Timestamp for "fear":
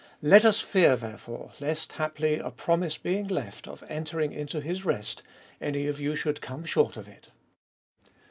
0.61-0.95